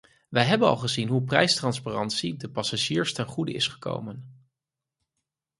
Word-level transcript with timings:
Wij 0.29 0.43
hebben 0.43 0.67
al 0.67 0.75
gezien 0.75 1.07
hoe 1.07 1.23
prijstransparantie 1.23 2.37
de 2.37 2.49
passagiers 2.51 3.13
ten 3.13 3.25
goede 3.25 3.53
is 3.53 3.67
gekomen. 3.67 4.47